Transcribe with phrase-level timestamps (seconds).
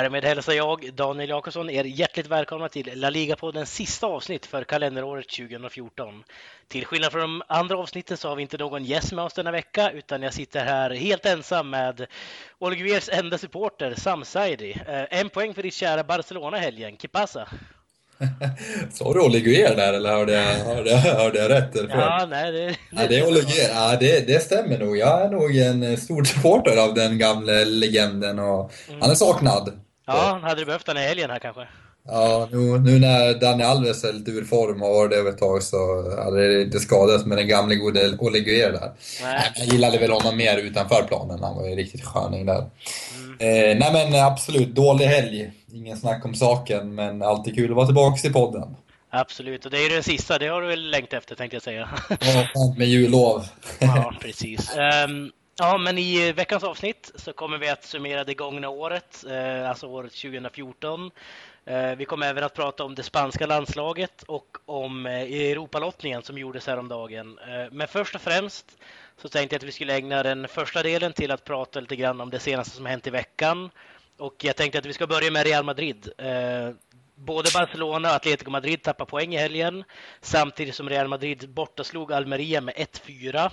[0.00, 5.28] Härmed hälsar jag, Daniel Jakobsson, er hjärtligt välkomna till La Liga-poddens sista avsnitt för kalenderåret
[5.28, 6.24] 2014.
[6.68, 9.50] Till skillnad från de andra avsnitten så har vi inte någon gäst med oss denna
[9.50, 12.06] vecka, utan jag sitter här helt ensam med
[12.58, 14.70] Oliviers enda supporter, Sam Saidi.
[14.86, 16.96] Eh, en poäng för ditt kära Barcelona helgen.
[16.96, 17.48] Kipasa!
[18.92, 21.76] Sa du Oliguer där eller hörde jag, hörde, hörde jag rätt?
[21.76, 23.68] Eller ja, nej, det, ja, det är Oliguer.
[23.74, 24.96] Ja, det, det stämmer nog.
[24.96, 29.00] Jag är nog en stor supporter av den gamla legenden och mm.
[29.00, 29.80] han är saknad.
[30.14, 31.66] Ja, hade du behövt den i helgen här kanske?
[32.08, 35.38] Ja, nu, nu när Dani Alves är lite ur form och har varit det ett
[35.38, 35.76] tag så
[36.24, 38.92] hade det inte skadat med den gamla gode Oliguer där.
[39.22, 39.52] Nej.
[39.56, 42.64] Jag gillade väl honom mer utanför planen, han var ju riktigt sköning där.
[43.16, 43.32] Mm.
[43.38, 45.52] Eh, nej men absolut, dålig helg.
[45.72, 48.76] Ingen snack om saken, men alltid kul att vara tillbaka i podden.
[49.10, 51.62] Absolut, och det är ju den sista, det har du väl längtat efter tänkte jag
[51.62, 51.88] säga.
[52.08, 53.44] Ja, med jullov.
[53.78, 54.70] ja, precis.
[55.08, 55.30] Um,
[55.60, 59.68] ja, men i eh, veckans avsnitt så kommer vi att summera det gångna året, eh,
[59.70, 61.10] alltså året 2014.
[61.64, 66.66] Eh, vi kommer även att prata om det spanska landslaget och om Europalottningen som gjordes
[66.66, 67.38] häromdagen.
[67.72, 68.78] Men först och främst
[69.22, 72.20] så tänkte jag att vi skulle ägna den första delen till att prata lite grann
[72.20, 73.70] om det senaste som hänt i veckan.
[74.18, 76.12] Och jag tänkte att vi ska börja med Real Madrid.
[77.14, 79.84] Både Barcelona och Atletico Madrid tappar poäng i helgen
[80.20, 83.50] samtidigt som Real Madrid bortaslog Almeria med 1-4.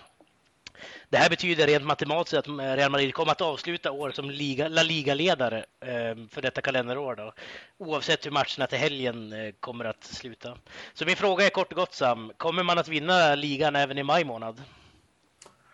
[1.10, 4.84] Det här betyder rent matematiskt att Real Madrid kommer att avsluta året som Liga, La
[4.84, 7.16] Liga-ledare ehm, för detta kalenderår.
[7.16, 7.34] Då,
[7.78, 10.58] oavsett hur matcherna till helgen eh, kommer att sluta.
[10.94, 14.04] Så min fråga är kort och gott Sam, kommer man att vinna ligan även i
[14.04, 14.62] maj månad?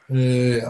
[0.09, 0.63] Uh,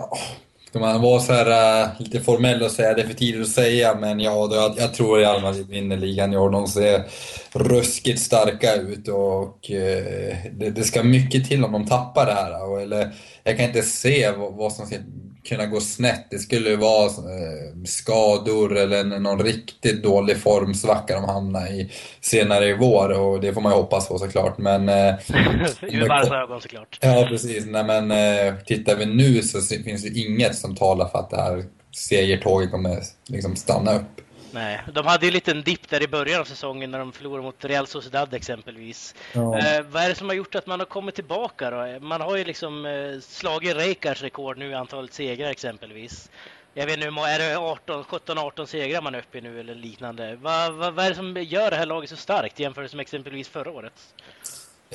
[0.74, 3.48] Ska man vara så här, uh, lite formell och säga det är för tidigt att
[3.48, 6.50] säga, men ja, då, jag, jag tror Real Madrid vinner ligan i år.
[6.50, 7.04] De ser
[7.54, 12.70] ruskigt starka ut och uh, det, det, ska mycket till om de tappar det här.
[12.70, 13.12] Och, eller,
[13.44, 14.96] jag kan inte se vad, vad som ska
[15.50, 16.28] kunna gå snett.
[16.30, 22.74] Det skulle vara eh, skador eller någon riktigt dålig formsvacka de hamnar i senare i
[22.74, 24.58] vår och det får man ju hoppas på såklart.
[24.58, 27.00] Men, Ur varje ögon såklart.
[27.02, 27.66] Ja, precis.
[27.66, 31.42] Nej, men eh, tittar vi nu så finns det inget som talar för att det
[31.42, 31.64] här
[31.96, 34.22] segertåget kommer liksom stanna upp.
[34.54, 37.44] Nej, de hade ju en liten dipp där i början av säsongen när de förlorade
[37.44, 39.16] mot Real Sociedad exempelvis.
[39.34, 39.58] Ja.
[39.58, 42.00] Eh, vad är det som har gjort att man har kommit tillbaka då?
[42.00, 46.30] Man har ju liksom eh, slagit Reikars rekord nu i antalet segrar exempelvis.
[46.74, 50.36] Jag vet inte, är det 18, 17-18 segrar man är uppe i nu eller liknande?
[50.36, 53.48] Vad, vad, vad är det som gör det här laget så starkt jämfört med exempelvis
[53.48, 53.94] förra året?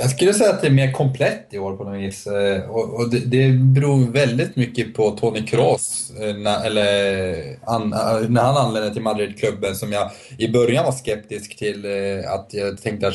[0.00, 2.26] Jag skulle säga att det är mer komplett i år på något vis.
[2.26, 7.92] Eh, och, och det, det beror väldigt mycket på Tony Kroos, eh, när, eller, an,
[7.92, 11.86] eh, när han anlände till Madridklubben som jag i början var skeptisk till.
[12.28, 13.14] Att jag tänkte att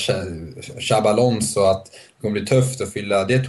[0.80, 3.46] Xabi Alonso, att det kommer bli tufft att fylla det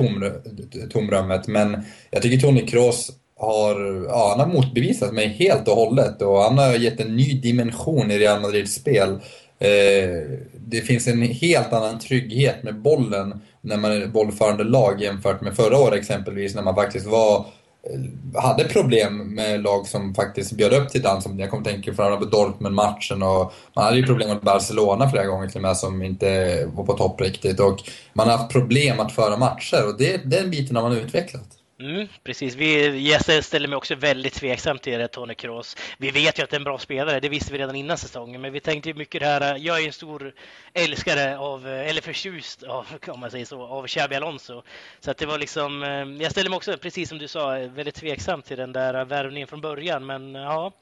[0.91, 1.47] tomrummet.
[1.47, 6.39] Men jag tycker Tony Kroos har, ja, han har motbevisat mig helt och hållet och
[6.39, 9.19] han har gett en ny dimension i Real Madrids spel.
[9.59, 15.41] Eh, det finns en helt annan trygghet med bollen när man är bollförande lag jämfört
[15.41, 20.53] med förra året exempelvis när man faktiskt var eh, hade problem med lag som faktiskt
[20.53, 21.27] bjöd upp till dans.
[21.39, 25.49] Jag kommer tänka tänka på Dortmund-matchen och man hade ju problem med Barcelona flera gånger
[25.49, 27.61] till och med som inte var på topp riktigt.
[27.61, 27.79] Och
[28.13, 31.49] man har haft problem att föra matcher och det, den biten har man utvecklat.
[31.85, 35.77] Mm, precis, vi, jag ställer mig också väldigt tveksam till det, Tony Kroos.
[35.99, 38.41] Vi vet ju att det är en bra spelare, det visste vi redan innan säsongen,
[38.41, 40.35] men vi tänkte mycket det här, jag är en stor
[40.73, 44.63] älskare av, eller förtjust av, om man säger så, av Xabi Alonso.
[45.01, 47.95] Så att det var liksom, eh, jag ställer mig också, precis som du sa, väldigt
[47.95, 50.73] tveksam till den där värvningen från början, men ja,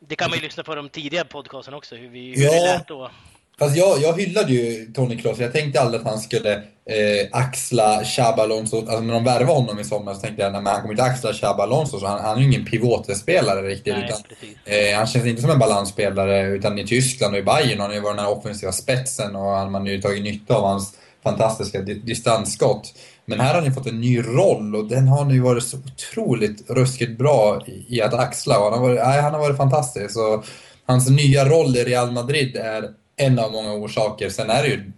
[0.00, 2.50] det kan man ju lyssna på de tidiga podcasten också, hur vi, hur ja.
[2.52, 3.10] vi lät då.
[3.58, 5.38] Fast jag, jag hyllade ju Tony Kroos.
[5.38, 8.78] Jag tänkte aldrig att han skulle eh, axla Xabi Alonso.
[8.78, 11.62] Alltså när de värvade honom i somras tänkte jag att han kommer inte axla Xabi
[11.62, 12.00] Alonso.
[12.00, 13.94] Så han, han är ju ingen pivotspelare riktigt.
[13.94, 14.20] Nej, utan,
[14.64, 16.46] eh, han känns inte som en balansspelare.
[16.46, 19.70] Utan i Tyskland och i Bayern har han ju varit den här offensiva spetsen och
[19.70, 22.94] man har ju tagit nytta av hans fantastiska distansskott.
[23.26, 25.76] Men här har han ju fått en ny roll och den har nu varit så
[25.76, 28.58] otroligt ruskigt bra i, i att axla.
[28.58, 30.10] Och han, har varit, nej, han har varit fantastisk.
[30.10, 30.44] Så
[30.86, 34.28] hans nya roll i Real Madrid är en av många orsaker.
[34.28, 34.92] Sen är det ju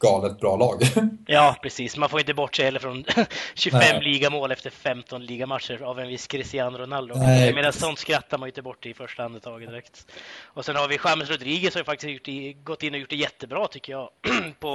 [0.00, 0.82] galet bra lag.
[1.26, 1.96] Ja, precis.
[1.96, 3.04] Man får inte bortse heller från
[3.54, 4.02] 25 Nej.
[4.02, 7.14] ligamål efter 15 ligamatcher av en viss Cristiano Ronaldo.
[7.14, 7.54] Nej.
[7.54, 10.06] Medan sånt skrattar man ju inte bort i första andetaget direkt.
[10.44, 13.68] Och sen har vi James Rodriguez som faktiskt i, gått in och gjort det jättebra
[13.68, 14.08] tycker jag
[14.60, 14.68] på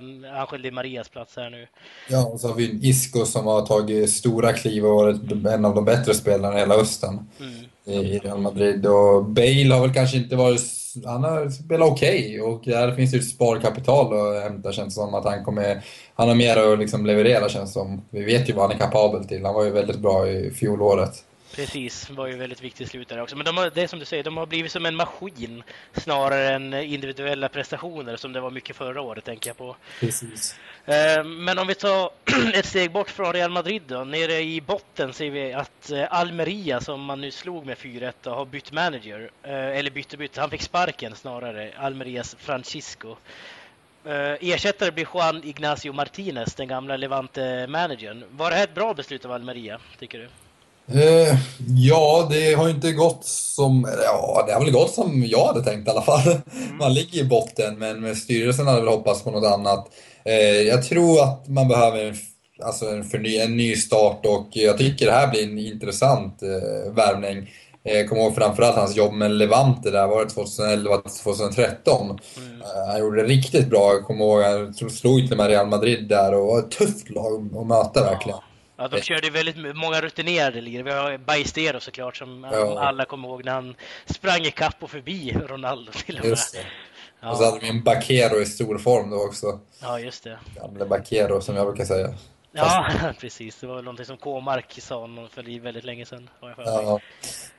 [0.00, 1.68] um, Angel Di Marias plats här nu.
[2.08, 5.74] Ja, och så har vi Isco som har tagit stora kliv och varit en av
[5.74, 8.86] de bättre spelarna i hela hösten mm i Real Madrid.
[8.86, 10.60] Och Bale har väl kanske inte varit
[11.04, 15.14] han har spelat okej okay, och där finns ju ett sparkapital att hämta känns som
[15.14, 15.84] att han kommer...
[16.14, 18.02] Han har mer att liksom leverera känns som.
[18.10, 19.44] Vi vet ju vad han är kapabel till.
[19.44, 21.24] Han var ju väldigt bra i fjolåret.
[21.54, 23.36] Precis, var ju väldigt viktigt slut där också.
[23.36, 25.62] Men de har, det är som du säger, de har blivit som en maskin
[25.92, 29.76] snarare än individuella prestationer som det var mycket förra året, tänker jag på.
[30.00, 30.56] Precis.
[30.84, 32.10] Eh, men om vi tar
[32.54, 34.04] ett steg bort från Real Madrid då.
[34.04, 38.44] Nere i botten ser vi att eh, Almeria, som man nu slog med 4-1, har
[38.44, 39.30] bytt manager.
[39.42, 41.72] Eh, eller bytte bytte, han fick sparken snarare.
[41.76, 43.16] Almerias Francisco.
[44.04, 48.24] Ersättare blir Juan Ignacio Martinez, den gamla Levante-managern.
[48.30, 50.28] Var det här ett bra beslut av Almeria, tycker du?
[50.90, 51.38] Uh,
[51.76, 53.88] ja, det har inte gått som...
[54.04, 56.20] Ja, det har väl gått som jag hade tänkt i alla fall.
[56.26, 56.76] Mm.
[56.78, 59.86] Man ligger i botten, men styrelsen hade väl hoppats på något annat.
[60.28, 62.14] Uh, jag tror att man behöver en,
[62.62, 66.92] alltså en, förny, en ny start och jag tycker det här blir en intressant uh,
[66.92, 67.50] värvning.
[67.84, 72.18] Jag kommer ihåg framförallt hans jobb med Levante där, var det 2011 2013?
[72.36, 72.62] Mm.
[72.90, 73.92] Han gjorde det riktigt bra.
[73.92, 77.56] Jag kommer ihåg, han slog till med Real Madrid där och var ett tufft lag
[77.56, 78.38] att möta verkligen.
[78.82, 80.82] Ja, de körde väldigt många rutinerade ligor.
[80.82, 82.80] Vi har Bajstero såklart som ja.
[82.80, 83.74] alla kommer ihåg när han
[84.06, 86.30] sprang ikapp och förbi Ronaldo till och med.
[86.30, 86.66] Just det.
[87.20, 87.30] Ja.
[87.30, 89.60] Och så hade vi en Bakero i stor form då också.
[89.80, 90.38] Ja, just det.
[90.56, 92.14] Gamle Bakero som jag brukar säga.
[92.52, 92.86] Ja,
[93.20, 93.56] precis.
[93.60, 96.30] Det var väl någonting som K-Mark sa för väldigt länge sedan.
[96.40, 97.00] Ja,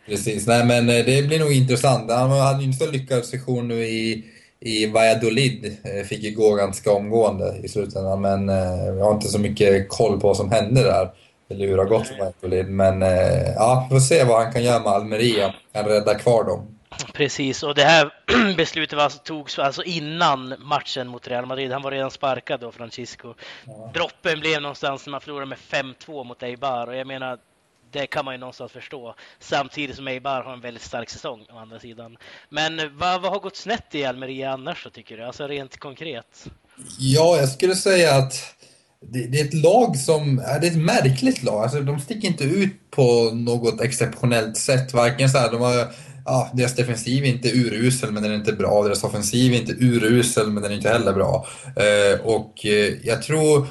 [0.06, 0.48] precis.
[0.48, 2.12] Nej, men eh, det blir nog intressant.
[2.12, 4.26] Han hade ju inte så lyckad session nu i
[4.66, 9.28] i Valladolid eh, fick ju gå ganska omgående i slutändan men eh, jag har inte
[9.28, 11.10] så mycket koll på vad som hände där.
[11.50, 12.70] Eller hur det har gått för Valladolid.
[12.70, 15.54] Men eh, ja, vi får se vad han kan göra med Almeria.
[15.74, 16.68] Kan rädda kvar dem.
[17.14, 18.14] Precis, och det här
[18.58, 21.72] beslutet var, togs alltså innan matchen mot Real Madrid.
[21.72, 23.34] Han var redan sparkad då, Francisco.
[23.66, 23.92] Ja.
[23.94, 27.38] Droppen blev någonstans när man förlorade med 5-2 mot Eibar och jag menar
[27.94, 29.16] det kan man ju någonstans förstå.
[29.40, 32.18] Samtidigt som Eibar har en väldigt stark säsong å andra sidan.
[32.50, 35.24] Men vad, vad har gått snett i Almeria annars då tycker du?
[35.24, 36.46] Alltså rent konkret?
[37.00, 38.34] Ja, jag skulle säga att
[39.02, 41.64] det, det, är ett lag som, det är ett märkligt lag.
[41.64, 44.94] Alltså, de sticker inte ut på något exceptionellt sätt.
[44.94, 45.88] Varken så här, de har,
[46.26, 48.84] ja, deras defensiv är inte urusel men den är inte bra.
[48.84, 51.48] Deras offensiv är inte urusel men den är inte heller bra.
[51.76, 53.68] Eh, och eh, jag tror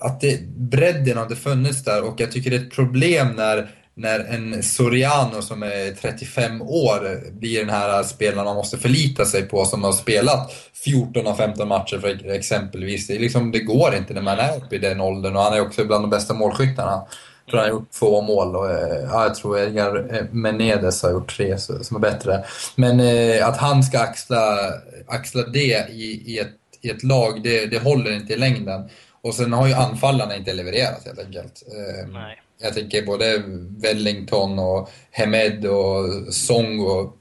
[0.00, 4.20] att det, bredden har funnits där och jag tycker det är ett problem när, när
[4.20, 9.64] en Soriano som är 35 år blir den här spelaren man måste förlita sig på
[9.64, 10.52] som har spelat
[10.84, 13.06] 14 av 15 matcher för exempelvis.
[13.06, 15.60] Det, liksom, det går inte när man är uppe i den åldern och han är
[15.60, 17.06] också bland de bästa målskyttarna.
[17.44, 21.02] Jag tror han har gjort två mål och eh, ja, jag tror Edgar eh, Menedes
[21.02, 22.44] har gjort tre som är bättre.
[22.74, 24.58] Men eh, att han ska axla,
[25.06, 28.88] axla det i, i, ett, i ett lag, det, det håller inte i längden.
[29.26, 31.62] Och sen har ju anfallarna inte levererat helt enkelt.
[31.72, 32.42] Ehm, Nej.
[32.58, 33.42] Jag tänker både
[33.82, 37.16] Wellington och Hemed och Song och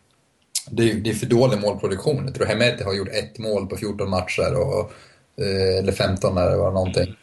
[0.69, 2.23] det är, det är för dålig målproduktion.
[2.25, 4.91] Jag tror Hemed har gjort ett mål på 14 matcher och,
[5.45, 7.15] eh, eller 15 när det var någonting.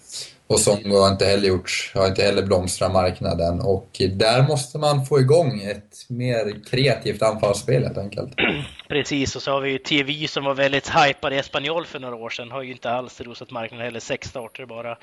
[0.46, 5.06] Och Songo har inte heller gjort, har inte heller blomstrat marknaden och där måste man
[5.06, 8.32] få igång ett mer kreativt anfallsspel helt enkelt.
[8.92, 12.16] Precis, och så har vi ju TV som var väldigt hypad i Espanyol för några
[12.16, 12.50] år sedan.
[12.50, 14.98] Har ju inte alls rosat marknaden heller, sex starter bara.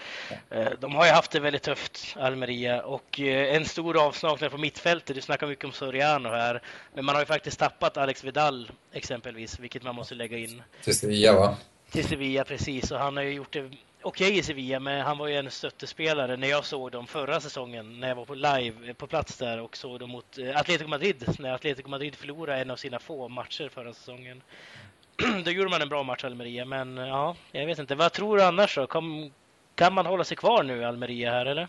[0.50, 4.57] Eh, de har ju haft det väldigt tufft, Almeria, och eh, en stor avsaknad på
[4.57, 5.15] mittfältet.
[5.15, 6.62] Du snackar mycket om Soriano här,
[6.94, 10.64] men man har ju faktiskt tappat Alex Vidal exempelvis, vilket man måste lägga in.
[10.83, 11.57] Till Sevilla va?
[11.92, 12.92] Till Sevilla, precis.
[12.92, 15.51] Och han har ju gjort det okej okay i Sevilla, men han var ju en
[15.51, 19.37] stöttespelare när jag såg dem förra säsongen, när jag var på live eh, på plats
[19.37, 22.99] där och såg dem mot eh, Atletico Madrid, när Atletico Madrid förlorade en av sina
[22.99, 24.41] få matcher förra säsongen.
[25.45, 27.95] då gjorde man en bra match, Almeria, men eh, ja, jag vet inte.
[27.95, 28.87] Vad tror du annars då?
[28.87, 29.31] Kan,
[29.75, 31.68] kan man hålla sig kvar nu, Almeria, här eller?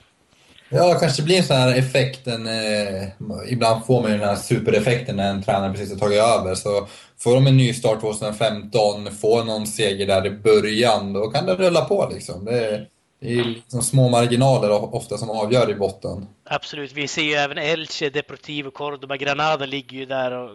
[0.72, 2.26] Ja, kanske blir en sån här effekt.
[2.26, 3.08] En, eh,
[3.48, 6.54] ibland får man ju den här supereffekten när en tränare precis har tagit över.
[6.54, 11.46] Så får de en ny start 2015, får någon seger där i början, då kan
[11.46, 12.44] det rulla på liksom.
[12.44, 12.86] Det är,
[13.20, 16.26] det är liksom små marginaler ofta som avgör i botten.
[16.44, 20.50] Absolut, vi ser ju även Elche, Deportivo, Cordoba, Granada ligger ju där och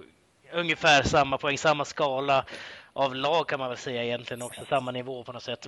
[0.53, 2.45] ungefär samma poäng, samma skala
[2.93, 5.67] av lag kan man väl säga egentligen också, samma nivå på något sätt.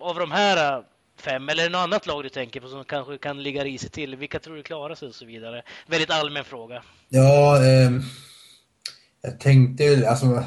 [0.00, 0.82] av de här
[1.16, 4.16] fem, eller något annat lag du tänker på som kanske kan ligga risigt till?
[4.16, 5.62] Vilka tror du klarar sig och så vidare?
[5.86, 6.82] Väldigt allmän fråga.
[7.08, 7.90] Ja, eh,
[9.22, 10.44] jag tänkte alltså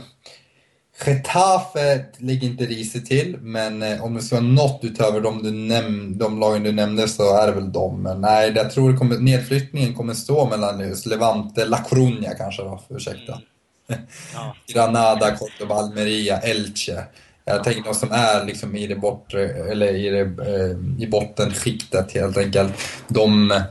[1.05, 5.51] Getafe ligger inte risigt till, men eh, om det ska vara något utöver de, du
[5.51, 8.01] näm de lagen du nämnde så är det väl de.
[8.01, 12.63] Men nej, jag tror det kommer, nedflyttningen kommer stå mellan just Levante, La Coruña kanske
[12.63, 13.41] då, ursäkta.
[13.89, 14.01] Mm.
[14.33, 14.55] Ja.
[14.73, 17.03] Granada, Cordoba, Almeria, Elche.
[17.49, 22.11] Jag tänker de som är liksom i det bortre, eller i, det, eh, i bottenskiktet
[22.13, 22.73] helt enkelt.
[23.07, 23.61] De,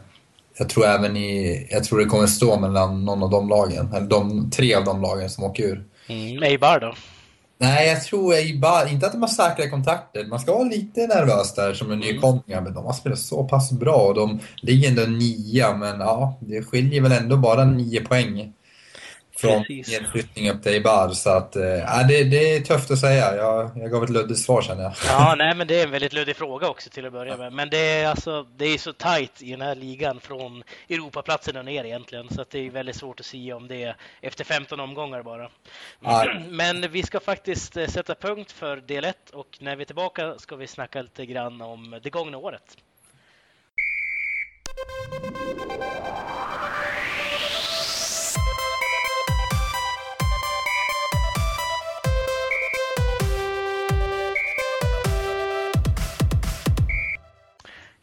[0.59, 4.07] jag tror även i, jag tror det kommer stå mellan någon av de lagen, eller
[4.07, 5.85] de tre av de lagen som åker ur.
[6.09, 6.95] Mm, Eibar då?
[7.59, 10.25] Nej, jag tror bara, inte att de har säkra kontakter.
[10.25, 13.73] Man ska vara lite nervös där som en nykomling, men de har spelat så pass
[13.73, 18.53] bra och de ligger ändå nia, men ja, det skiljer väl ändå bara nio poäng
[19.37, 21.09] från nedflyttning upp till Eibar.
[21.09, 21.63] Så att, äh,
[22.09, 23.37] det, det är tufft att säga.
[23.37, 24.93] Jag, jag gav ett luddigt svar känner jag.
[25.07, 27.53] Ja, nej, men det är en väldigt luddig fråga också till att börja med.
[27.53, 31.65] Men det är, alltså, det är så tajt i den här ligan från Europaplatsen och
[31.65, 32.29] ner egentligen.
[32.29, 35.51] Så att det är väldigt svårt att säga om det efter 15 omgångar bara.
[36.01, 36.27] Ja.
[36.49, 40.35] Men vi ska faktiskt eh, sätta punkt för del 1 och när vi är tillbaka
[40.39, 42.77] ska vi snacka lite grann om det gångna året.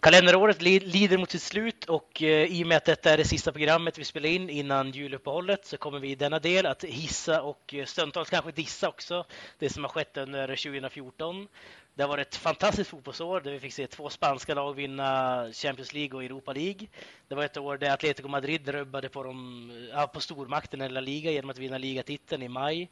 [0.03, 3.51] Kalenderåret lider mot sitt slut och eh, i och med att detta är det sista
[3.51, 7.74] programmet vi spelar in innan juluppehållet så kommer vi i denna del att hissa och
[7.74, 9.25] eh, stundtals kanske dissa också
[9.60, 11.48] det som har skett under 2014.
[11.95, 15.93] Det har varit ett fantastiskt fotbollsår där vi fick se två spanska lag vinna Champions
[15.93, 16.88] League och Europa League.
[17.27, 19.72] Det var ett år där Atletico Madrid rubbade på, de,
[20.13, 22.89] på stormakten i La Liga genom att vinna ligatiteln i maj.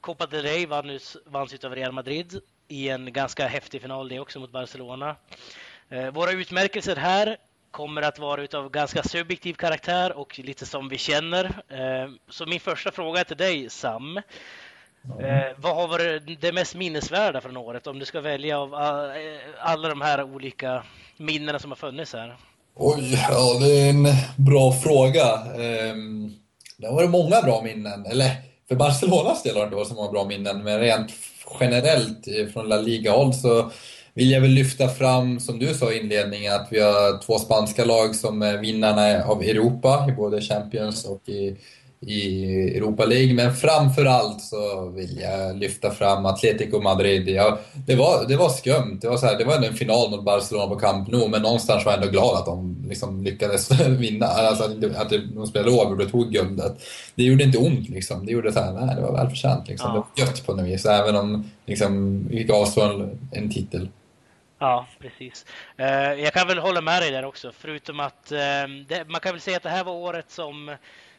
[0.00, 4.40] Copa del Rey vanns, vanns av Real Madrid i en ganska häftig final det också
[4.40, 5.16] mot Barcelona.
[5.94, 7.36] Eh, våra utmärkelser här
[7.70, 11.44] kommer att vara av ganska subjektiv karaktär och lite som vi känner.
[11.68, 14.20] Eh, så min första fråga till dig, Sam.
[15.20, 15.54] Mm.
[15.58, 18.74] Vad har varit det mest minnesvärda från året om du ska välja av
[19.58, 20.82] alla de här olika
[21.16, 22.36] minnena som har funnits här?
[22.74, 25.26] Oj, ja, det är en bra fråga.
[25.58, 26.32] Ehm,
[26.76, 28.06] det har varit många bra minnen.
[28.06, 28.30] Eller
[28.68, 31.12] för Barcelonas del har det inte varit så många bra minnen, men rent
[31.60, 33.70] generellt från La Liga-håll så
[34.14, 37.84] vill jag väl lyfta fram, som du sa i inledningen, att vi har två spanska
[37.84, 41.56] lag som är vinnarna av Europa i både Champions och i,
[42.00, 42.44] i
[42.76, 43.34] Europa League.
[43.34, 47.28] Men framför allt så vill jag lyfta fram Atletico Madrid.
[47.28, 48.98] Ja, det, var, det var skumt.
[49.00, 51.84] Det var, så här, det var en final mot Barcelona på Camp Nou, men någonstans
[51.84, 54.26] var jag ändå glad att de liksom lyckades vinna.
[54.26, 54.64] Alltså
[54.96, 56.76] att de spelade oavgjort och tog guldet.
[57.14, 58.26] Det gjorde inte ont liksom.
[58.26, 59.68] Det gjorde så här, nej, det var välförtjänt.
[59.68, 59.90] Liksom.
[59.94, 60.06] Ja.
[60.16, 63.88] Det var gött på något vis, även om liksom, vi fick avstå en, en titel.
[64.58, 65.46] Ja, precis.
[65.76, 69.32] Eh, jag kan väl hålla med dig där också, förutom att eh, det, man kan
[69.32, 70.76] väl säga att det här var året som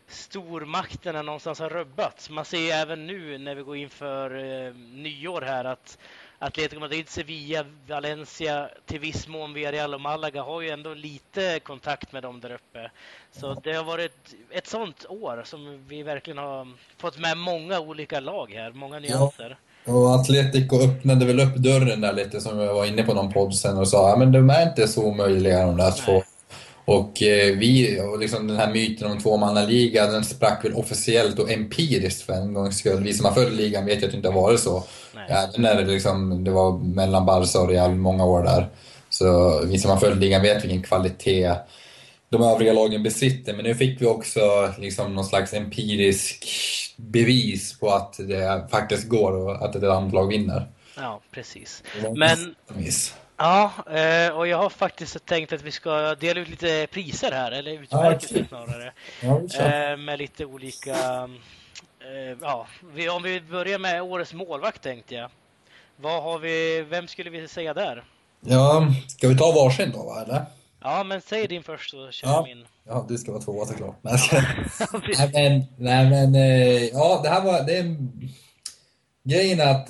[0.08, 2.30] stormakterna någonstans har rubbats.
[2.30, 5.98] Man ser även nu när vi går in för eh, nyår här att
[6.40, 12.12] Atletico Madrid, Sevilla, Valencia, till viss mån Villarreal och Malaga har ju ändå lite kontakt
[12.12, 12.92] med dem där uppe.
[13.32, 18.20] Så det har varit ett sånt år som vi verkligen har fått med många olika
[18.20, 19.50] lag här, många nyanser.
[19.50, 19.65] Ja.
[19.86, 23.56] Och Atletico öppnade väl upp dörren där lite som jag var inne på någon podd
[23.56, 26.24] sen och sa att de är inte så omöjliga de där två.
[26.86, 31.52] Och eh, vi, och liksom den här myten om tvåmannaliga, den sprack väl officiellt och
[31.52, 33.04] empiriskt för en gångs skull.
[33.04, 34.84] Vi som har följt ligan vet ju att det inte har varit så.
[35.30, 38.70] Även när det, liksom, det var mellan Barca och Real många år där.
[39.10, 41.56] Så vi som har följt ligan vet vilken kvalitet
[42.30, 43.54] de övriga lagen besitter.
[43.54, 46.46] Men nu fick vi också liksom någon slags empirisk
[46.98, 50.68] bevis på att det faktiskt går och att ett annat lag vinner.
[50.98, 51.84] Ja, precis.
[52.16, 52.56] Men...
[53.38, 57.52] Ja, eh, och jag har faktiskt tänkt att vi ska dela ut lite priser här,
[57.52, 58.94] eller utmärkelser ja, snarare.
[59.22, 60.96] Ja, eh, med lite olika...
[62.00, 62.68] Eh, ja,
[63.16, 65.30] om vi börjar med årets målvakt tänkte jag.
[65.98, 68.04] Vad har vi, vem skulle vi säga där?
[68.40, 70.46] Ja, ska vi ta varsin då, va, eller?
[70.86, 72.44] Ja, men säg din först så kör ja.
[72.48, 72.66] min.
[72.88, 73.96] Ja, du ska vara tvåa såklart.
[74.02, 74.20] Nej,
[75.18, 77.64] nej, men, nej, men eh, ja, det här var...
[77.64, 77.96] Det är...
[79.24, 79.90] Grejen är att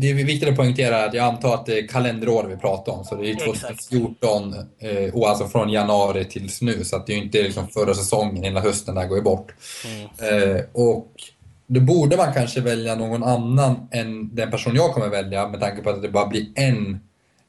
[0.00, 3.04] det är viktigt att poängtera att jag antar att det är kalenderår vi pratar om.
[3.04, 6.84] Så det är 2014 eh, och alltså från januari tills nu.
[6.84, 9.54] Så att det är inte liksom förra säsongen, hela hösten där går ju bort.
[9.86, 10.52] Mm.
[10.56, 11.12] Eh, och
[11.66, 15.82] då borde man kanske välja någon annan än den person jag kommer välja med tanke
[15.82, 17.00] på att det bara blir en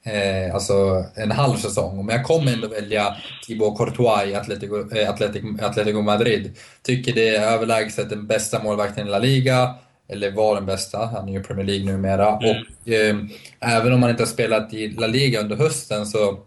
[0.07, 2.05] eh, alltså en halv säsong.
[2.05, 3.15] Men jag kommer ändå välja
[3.47, 6.57] Thibaut Courtois i Atletico, eh, Atletico, Atletico Madrid.
[6.83, 9.75] Tycker det är överlägset den bästa målvakten i La Liga.
[10.09, 12.27] Eller var den bästa, han är ju Premier League numera.
[12.27, 12.37] Mm.
[12.39, 13.15] Och eh,
[13.59, 16.39] även om han inte har spelat i La Liga under hösten så,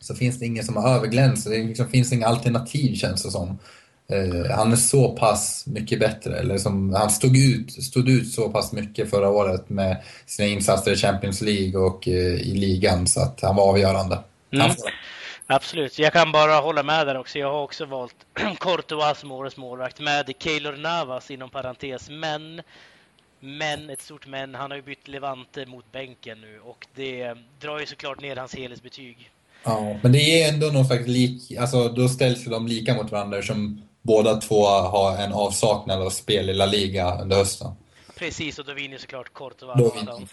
[0.00, 1.48] så finns det ingen som har överglänst.
[1.50, 3.58] Det liksom, finns inga alternativ känns det som.
[4.12, 6.38] Eh, han är så pass mycket bättre.
[6.38, 10.92] Eller som, han stod ut, stod ut så pass mycket förra året med sina insatser
[10.92, 14.18] i Champions League och eh, i ligan så att han var avgörande.
[14.50, 14.70] Mm.
[15.46, 17.38] Absolut, jag kan bara hålla med där också.
[17.38, 18.14] Jag har också valt
[18.60, 22.10] Courtois som årets målvakt med Keylor Navas inom parentes.
[22.10, 22.62] Men,
[23.40, 27.80] men, ett stort men, han har ju bytt Levante mot bänken nu och det drar
[27.80, 29.30] ju såklart ner hans helhetsbetyg.
[29.64, 33.42] Ja, men det är ändå någon slags lik, alltså då ställs de lika mot varandra
[33.42, 37.72] som båda två har en avsaknad av spel i La Liga under hösten.
[38.18, 39.30] Precis, och då vinner såklart
[39.94, 40.28] vinner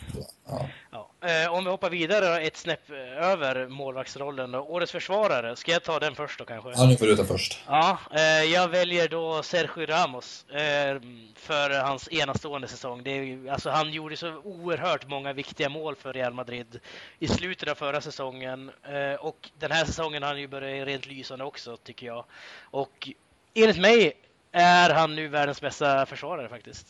[0.47, 0.69] ja.
[0.91, 1.29] ja.
[1.29, 4.59] Eh, om vi hoppar vidare ett snäpp eh, över målvaktsrollen då.
[4.59, 6.71] Årets försvarare, ska jag ta den först då kanske?
[6.75, 7.59] Ja, nu får du ta först.
[7.67, 11.01] Ja, eh, jag väljer då Sergio Ramos eh,
[11.35, 13.03] för hans enastående säsong.
[13.03, 16.79] Det är, alltså, han gjorde så oerhört många viktiga mål för Real Madrid
[17.19, 18.71] i slutet av förra säsongen
[19.19, 22.25] och den här säsongen har han ju börjat rent lysande också tycker jag.
[22.71, 23.09] Och
[23.55, 24.13] enligt mig
[24.53, 26.87] är han nu världens bästa försvarare faktiskt.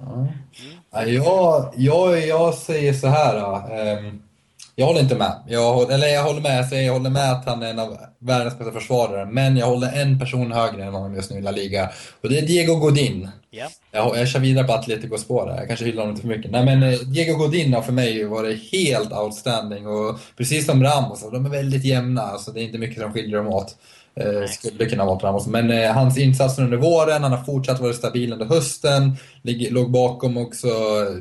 [0.00, 0.28] Mm.
[1.14, 3.36] Jag, jag, jag säger så här.
[3.98, 4.22] Um,
[4.76, 5.42] jag håller inte med.
[5.48, 8.58] Jag, eller jag håller med, jag, jag håller med att han är en av världens
[8.58, 9.26] bästa försvarare.
[9.26, 11.90] Men jag håller en person högre än honom just nu i La Liga.
[12.20, 13.28] Och det är Diego Godin.
[13.50, 13.70] Yeah.
[13.90, 15.56] Jag, jag kör vidare på Atletico-spåret.
[15.58, 16.50] Jag kanske hyllar honom lite för mycket.
[16.50, 19.86] Nej men eh, Diego Godin har för mig varit helt outstanding.
[19.86, 22.22] Och precis som Ramos, de är väldigt jämna.
[22.22, 23.76] Alltså, det är inte mycket som skiljer dem åt.
[24.16, 25.46] Eh, skulle kunna vara Ramos.
[25.46, 29.16] Men eh, hans insatser under våren, han har fortsatt vara stabil under hösten.
[29.42, 30.68] Lig, låg bakom också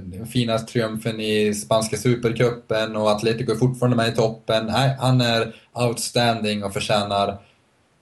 [0.02, 4.66] den fina triumfen i spanska supercupen och Atletico är fortfarande med i toppen.
[4.66, 7.38] Nej, han är outstanding och förtjänar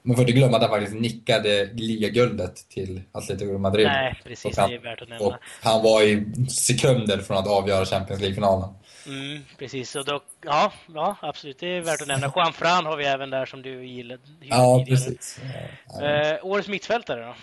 [0.04, 3.88] man får inte glömma att han faktiskt nickade ligaguldet till Atletico Madrid.
[3.88, 4.58] Nej, precis.
[4.58, 5.40] Han, det är värt att nämna.
[5.62, 8.70] han var i sekunder från att avgöra Champions League-finalen.
[9.08, 12.32] Mm, precis, och då, ja, ja, absolut, det är värt att nämna.
[12.36, 14.22] Juan Fran har vi även där som du gillade.
[14.42, 15.40] Ja, precis.
[16.00, 17.36] Ja, eh, årets mittfältare då?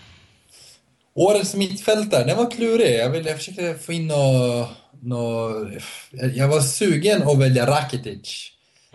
[1.15, 3.01] Årets mittfältare, den var klurig.
[3.01, 4.69] Jag, vill, jag försökte få in något...
[5.01, 5.51] Nå,
[6.35, 8.53] jag var sugen att välja Rakitic.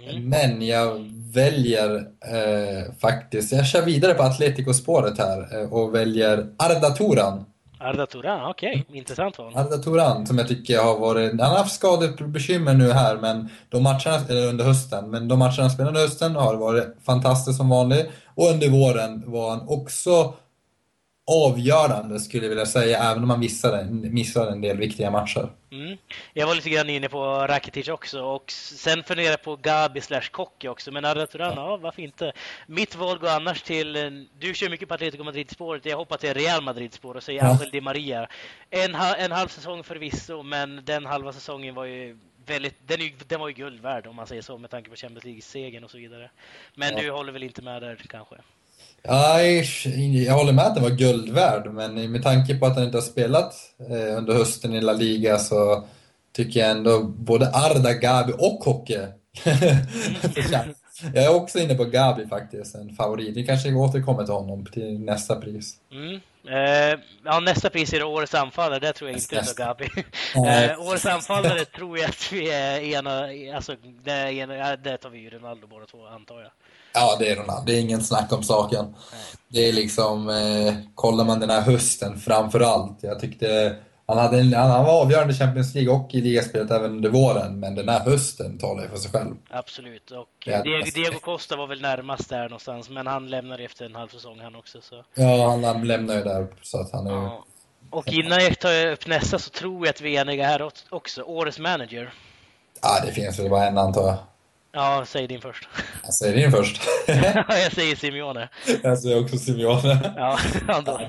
[0.09, 0.29] Mm.
[0.29, 6.89] Men jag väljer eh, faktiskt, jag kör vidare på Atletico-spåret här eh, och väljer Arda
[6.89, 7.45] Turan.
[7.83, 8.69] Arda Turan, okej.
[8.69, 8.83] Okay.
[8.87, 8.97] Mm.
[8.97, 9.57] Intressant val.
[9.57, 11.31] Arda Turan som jag tycker har varit...
[11.31, 15.61] Han har haft skadebekymmer nu här men de matcherna, eller under hösten, men de matcherna
[15.61, 18.09] han spelade under hösten har varit fantastiskt som vanligt.
[18.35, 20.33] Och under våren var han också
[21.31, 25.49] avgörande skulle jag vilja säga, även om man missade, missade en del viktiga matcher.
[25.71, 25.97] Mm.
[26.33, 30.29] Jag var lite grann inne på Rakitic också och sen funderade jag på Gabi slash
[30.31, 31.69] Kocki också, men Arda Turan, ja.
[31.69, 32.33] ja varför inte?
[32.67, 36.63] Mitt val går annars till, du kör mycket på Atletico Madrid-spåret, jag hoppar till Real
[36.63, 37.49] Madrid-spår och säger ja.
[37.49, 38.27] Angel Di Maria.
[38.69, 43.39] En, en halv säsong förvisso, men den halva säsongen var ju väldigt, den, är, den
[43.39, 45.97] var ju guld värd om man säger så med tanke på Champions League-segern och så
[45.97, 46.29] vidare.
[46.75, 47.01] Men ja.
[47.01, 48.35] du håller väl inte med där kanske?
[49.07, 49.65] Nej,
[50.27, 52.97] jag håller med att den var guld värd, men med tanke på att han inte
[52.97, 53.53] har spelat
[53.89, 55.83] eh, under hösten i La Liga så
[56.31, 59.07] tycker jag ändå både Arda, Gabi och Kocke.
[61.13, 63.37] jag är också inne på Gabi faktiskt, en favorit.
[63.37, 65.75] Vi kanske återkommer till honom till nästa pris.
[65.91, 66.19] Mm.
[66.47, 69.85] Eh, ja, nästa pris är årets anfallare, det tror jag inte är Gabi.
[70.35, 75.19] eh, årets anfallare tror jag att vi är ena, alltså det, ena, det tar vi
[75.19, 76.51] ju Ronaldo båda två antar jag.
[76.93, 77.63] Ja, det är Ronaldo.
[77.65, 78.85] Det är ingen snack om saken.
[78.85, 79.21] Nej.
[79.47, 82.97] Det är liksom, eh, kollar man den här hösten framför allt.
[83.01, 83.75] Jag tyckte
[84.05, 87.59] han, hade en, han var avgörande i Champions League och i ligaspelet även under våren,
[87.59, 89.35] men den här hösten talar ju för sig själv.
[89.49, 93.95] Absolut, och Diego, Diego, Costa var väl närmast där någonstans, men han lämnade efter en
[93.95, 94.81] halv säsong han också.
[94.81, 95.03] Så.
[95.15, 97.45] Ja, han lämnar ju där, så att han är ja.
[97.89, 101.21] Och innan jag tar upp nästa så tror jag att vi är eniga här också.
[101.21, 102.13] Årets manager.
[102.81, 104.17] Ja, det finns väl bara en antar jag.
[104.75, 105.67] Ja, säg din först.
[106.03, 106.81] Jag säger din först.
[107.47, 108.49] jag säger Simeone.
[108.83, 110.13] Jag säger också Simeone.
[110.17, 110.37] ja,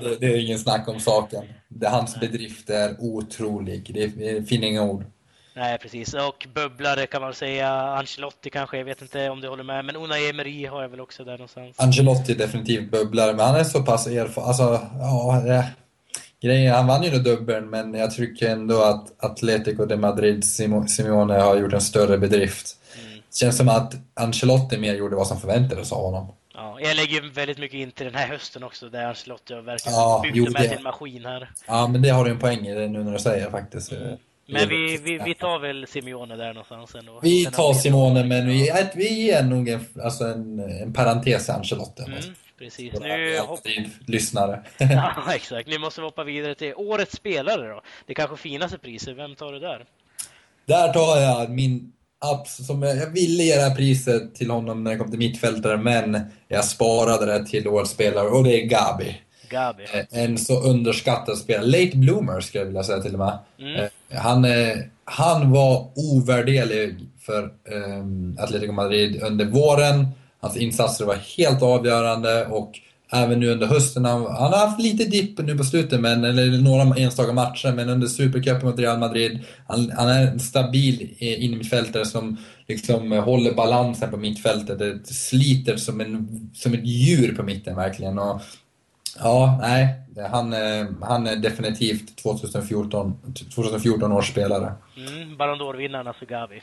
[0.01, 1.43] det, det, är ingen snack om saken.
[1.67, 3.91] Det, hans bedrift är otrolig.
[3.93, 5.03] Det, det finns inga ord.
[5.55, 6.13] Nej, precis.
[6.13, 7.69] Och bubblare kan man säga.
[7.71, 9.85] Ancelotti kanske, jag vet inte om du håller med.
[9.85, 11.79] Men Unai Emery har jag väl också där någonstans.
[11.79, 14.47] Ancelotti är definitivt bubblare, men han är så pass erfaren.
[14.47, 15.65] Alltså, ja, det...
[16.41, 21.33] Grejen, han vann ju då dubbeln, men jag tycker ändå att Atletico de Madrid, Simeone,
[21.33, 22.77] har gjort en större bedrift
[23.37, 26.33] känns som att Ancelotti mer gjorde vad som förväntades av honom.
[26.53, 29.97] Ja, jag lägger väldigt mycket in till den här hösten också, där Ancelotti har verkligen
[29.97, 31.51] ja, byggt med sin maskin här.
[31.67, 33.91] Ja, men det har du en poäng i det nu när du säger faktiskt.
[33.91, 34.17] Mm.
[34.47, 37.19] Men vi, vi, vi tar väl Simeone där någonstans ändå.
[37.21, 42.03] Vi tar Simone, men vi, vi är nog en, alltså en, en parentes i Ancelotti.
[42.03, 42.19] Mm,
[42.57, 42.93] precis.
[42.99, 43.59] Nu hopp...
[44.05, 44.63] lyssnare.
[44.77, 45.67] ja, exakt.
[45.67, 47.81] Nu måste vi hoppa vidare till årets spelare då.
[48.05, 49.17] Det kanske finaste priset.
[49.17, 49.85] Vem tar du där?
[50.65, 51.93] Där tar jag min
[52.45, 55.77] som jag, jag ville ge det här priset till honom när det kom till mittfältare,
[55.77, 59.21] men jag sparade det till årets spelare och det är Gabi.
[59.49, 59.83] Gabi.
[59.93, 61.65] Eh, en så underskattad spelare.
[61.65, 63.39] Late bloomer skulle jag vilja säga till och med.
[63.59, 63.75] Mm.
[63.75, 64.45] Eh, han,
[65.05, 70.07] han var ovärderlig för um, Atletico Madrid under våren.
[70.39, 72.79] Hans insatser var helt avgörande och
[73.11, 74.05] även nu under hösten.
[74.05, 77.89] Han, han har haft lite dipp nu på slutet, men, eller några enstaka matcher, men
[77.89, 82.37] under Supercupen mot Real Madrid, han, han är en stabil eh, innermittfältare som
[82.67, 84.79] liksom håller balansen på mittfältet.
[84.79, 88.19] Det sliter som, en, som ett djur på mitten verkligen.
[88.19, 88.41] Och,
[89.19, 89.95] ja, nej,
[90.31, 90.53] Han,
[91.01, 93.21] han är definitivt 2014,
[93.55, 94.73] 2014 års spelare.
[94.97, 96.61] Mm, Ballon d'Or-vinnaren alltså Gavi.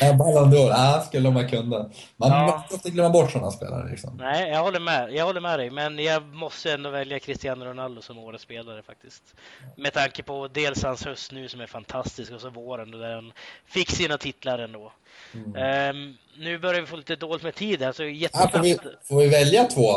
[0.00, 1.90] ja, Ballon d'Or, ja, skulle man kunna.
[2.16, 2.46] Man ja.
[2.46, 3.90] måste inte glömma bort sådana spelare.
[3.90, 4.16] Liksom.
[4.18, 5.12] Nej, jag håller, med.
[5.12, 9.34] jag håller med dig, men jag måste ändå välja Cristiano Ronaldo som årets spelare faktiskt.
[9.76, 13.32] Med tanke på dels hans höst nu som är fantastisk och så våren där han
[13.66, 14.92] fick sina titlar ändå.
[15.34, 15.96] Mm.
[15.96, 18.54] Um, nu börjar vi få lite dåligt med tid här, så jättesnabbt.
[18.54, 19.90] Ja, får, vi, får vi välja två?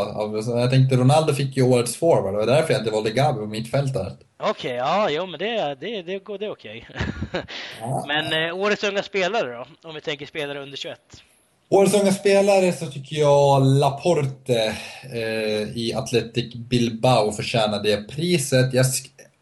[0.46, 3.46] Jag tänkte Ronaldo fick ju årets forward, det var därför jag inte valde Gabi på
[3.46, 4.14] mittfältare.
[4.38, 6.52] Okej, okay, ja, jo, men det, det, det, det är okej.
[6.52, 6.82] Okay.
[7.82, 8.06] ja.
[8.08, 9.90] Men eh, årets unga spelare då?
[9.90, 11.00] Om vi tänker spelare under 21.
[11.70, 14.76] Årets unga spelare så tycker jag Laporte
[15.14, 18.74] eh, i Athletic Bilbao förtjänar det priset.
[18.74, 18.86] Jag,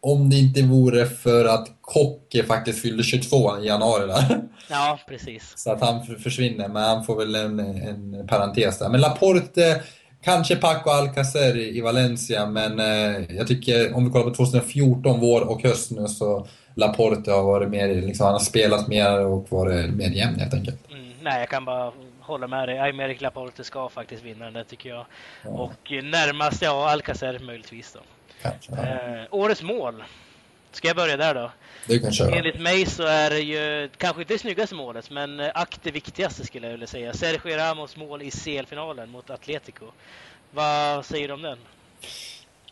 [0.00, 4.42] om det inte vore för att Kocke faktiskt fyllde 22 i januari där.
[4.70, 5.52] Ja, precis.
[5.56, 8.88] Så att han försvinner, men han får väl en, en parentes där.
[8.88, 9.82] Men Laporte,
[10.22, 15.40] kanske Paco Alcacer i Valencia, men eh, jag tycker om vi kollar på 2014, vår
[15.40, 19.94] och höst nu, så Laporte har varit mer, liksom, han har spelat mer och varit
[19.94, 20.90] mer jämn helt enkelt.
[20.90, 22.78] Mm, nej, jag kan bara hålla med dig.
[22.78, 25.06] Aymeric Laporte ska faktiskt vinna den där tycker jag.
[25.44, 25.50] Ja.
[25.50, 28.00] Och närmast, ja, Alcacer möjligtvis då.
[28.42, 28.82] Kanske, ja.
[28.82, 30.04] eh, årets mål.
[30.72, 31.50] Ska jag börja där då?
[31.86, 32.36] Du kan köra.
[32.36, 35.90] Enligt mig så är det ju kanske inte det snyggaste målet, men eh, akt det
[35.90, 37.12] viktigaste skulle jag vilja säga.
[37.12, 39.84] Sergio Ramos mål i CL-finalen mot Atletico.
[40.50, 41.58] Vad säger du om den?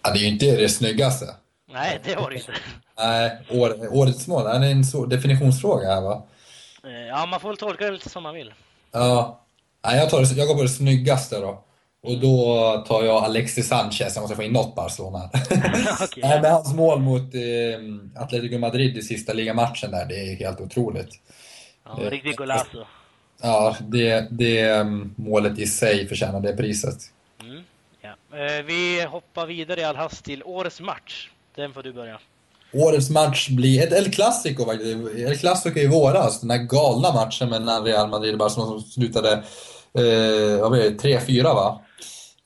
[0.03, 1.27] Ja, det är ju inte det snyggaste.
[1.73, 2.53] Nej, det var det inte.
[2.99, 6.23] Nej, år, årets mål, det är en så, definitionsfråga här va?
[6.85, 8.55] Eh, ja, man får väl tolka det lite som man vill.
[8.93, 9.41] Ja,
[9.83, 11.65] jag, tar, jag går på det snyggaste då.
[12.03, 15.31] Och då tar jag Alexis Sanchez, jag måste få in något Barcelona.
[16.03, 16.23] okay.
[16.23, 20.61] Nej, men hans mål mot eh, Atletico Madrid i sista ligamatchen där, det är helt
[20.61, 21.21] otroligt.
[21.85, 22.85] Ja, eh, riktigt golazo.
[23.43, 26.99] Ja, det, det um, målet i sig förtjänar det priset.
[27.41, 27.63] Mm,
[28.01, 28.39] ja.
[28.39, 31.31] eh, vi hoppar vidare i all hast till årets match.
[31.55, 32.19] Den får du börja.
[32.73, 34.97] Årets match blir ett El Clasico faktiskt.
[35.17, 39.33] El Clasico i våras, den här galna matchen mellan Real Madrid och Barcelona som slutade
[39.95, 41.81] eh, 3-4 va?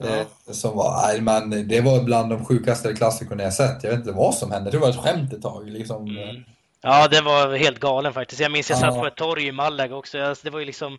[0.08, 3.84] Eh, som var, nej, men det var bland de sjukaste klassikerna jag sett.
[3.84, 4.70] Jag vet inte vad som hände.
[4.70, 5.68] Det var ett skämt ett tag.
[5.68, 6.06] Liksom.
[6.06, 6.44] Mm.
[6.84, 8.40] Ja, det var helt galen faktiskt.
[8.40, 10.18] Jag minns jag satt på ett torg i Malaga också.
[10.18, 10.98] Alltså, det var ju liksom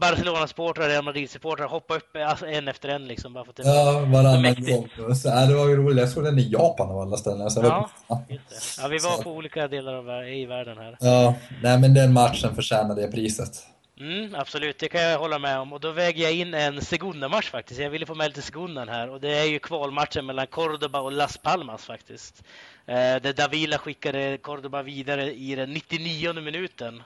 [0.00, 3.32] Barcelona-supportrar, Real Madrid-supportrar hoppade upp alltså, en efter en liksom.
[3.32, 5.14] Bara för att det ja, varannan gång.
[5.14, 5.98] Så, ja, det var ju roligt.
[5.98, 7.50] Jag såg den i Japan av alla ställen.
[7.50, 7.90] Så ja,
[8.28, 8.82] just det.
[8.82, 9.22] ja, vi var så.
[9.22, 10.96] på olika delar av i världen här.
[11.00, 13.66] Ja, nej men den matchen förtjänade det priset.
[14.00, 15.72] Mm, absolut, det kan jag hålla med om.
[15.72, 17.80] Och då väger jag in en Segunda-match faktiskt.
[17.80, 19.10] Jag ville få med lite Segundan här.
[19.10, 22.42] Och det är ju kvalmatchen mellan Cordoba och Las Palmas faktiskt.
[22.86, 27.02] Eh, där Davila skickade Cordoba vidare i den 99 minuten.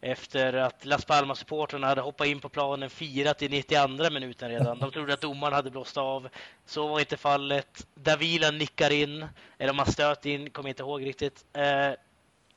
[0.00, 4.78] Efter att Las Palmas-supportrarna hade hoppat in på planen firat i 92 minuten redan.
[4.78, 6.28] De trodde att domaren hade blåst av.
[6.66, 7.86] Så var inte fallet.
[7.94, 9.26] Davila nickar in,
[9.58, 11.44] eller om han stöt in, kommer inte ihåg riktigt.
[11.52, 11.90] Eh,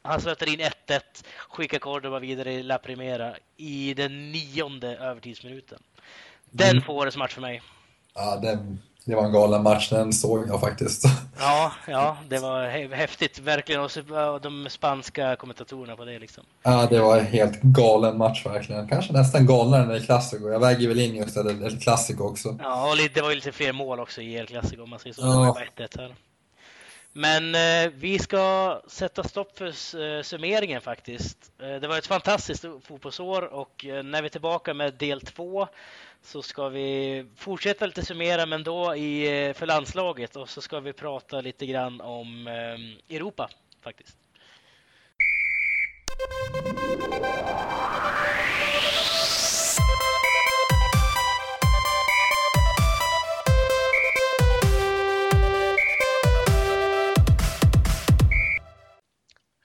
[0.02, 0.72] han stöter in 1-1,
[1.50, 5.80] skickar Cordoba vidare i La Primera i den nionde övertidsminuten.
[6.52, 6.84] Den mm.
[6.84, 7.62] får årets match för mig.
[8.16, 11.06] Ja, den, det var en galen match, den såg jag faktiskt.
[11.42, 13.82] Ja, ja det var häftigt verkligen.
[13.82, 16.44] Och de spanska kommentatorerna på det liksom.
[16.64, 18.88] Ja, det var en helt galen match verkligen.
[18.88, 20.50] Kanske nästan galnare än El Clasico.
[20.50, 22.58] Jag väger väl in just El Clasico också.
[22.60, 25.14] Ja, och det var ju lite fler mål också i El Clasico om man säger
[25.14, 25.22] så.
[25.22, 25.28] Ja.
[25.28, 26.16] Det var 1-1 här.
[27.14, 29.68] Men eh, vi ska sätta stopp för
[30.02, 31.52] eh, summeringen faktiskt.
[31.62, 35.68] Eh, det var ett fantastiskt fotbollsår och eh, när vi är tillbaka med del två
[36.22, 40.80] så ska vi fortsätta lite summera men då i, eh, för landslaget och så ska
[40.80, 43.50] vi prata lite grann om eh, Europa
[43.84, 44.18] faktiskt.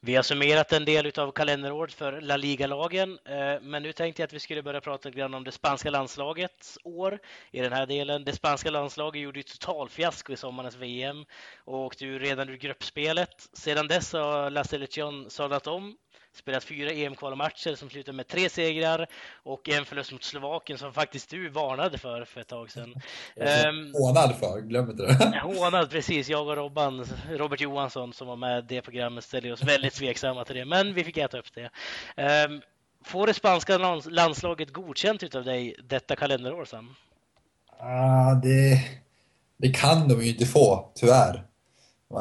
[0.06, 4.26] Vi har summerat en del av kalenderåret för La Liga-lagen, eh, men nu tänkte jag
[4.26, 7.18] att vi skulle börja prata lite grann om det spanska landslagets år
[7.50, 8.24] i den här delen.
[8.24, 11.24] Det spanska landslaget gjorde ju totalfiasko i sommarens VM
[11.64, 13.48] och åkte ju redan ur gruppspelet.
[13.52, 15.96] Sedan dess har La Selección sadlat om
[16.34, 19.06] spelat fyra EM-kvalmatcher som slutade med tre segrar
[19.42, 22.94] och en förlust mot Slovakien som faktiskt du varnade för för ett tag sedan.
[23.36, 25.40] Um, hånad för, glöm inte det.
[25.42, 26.28] Hånad, precis.
[26.28, 30.44] Jag och Robban, Robert Johansson som var med i det programmet ställde oss väldigt tveksamma
[30.44, 31.70] till det, men vi fick äta upp det.
[32.46, 32.62] Um,
[33.04, 36.94] får det spanska landslaget godkänt utav dig detta kalenderår, Sam?
[37.78, 38.80] Ah, det,
[39.56, 41.44] det kan de ju inte få, tyvärr.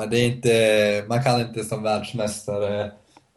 [0.09, 2.91] Det är inte, man kan inte som världsmästare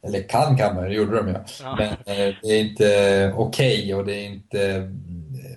[0.06, 1.34] eller kan kan man, det gjorde de ju.
[1.62, 1.76] Ja.
[1.78, 4.92] Men eh, det är inte okej okay och det är inte,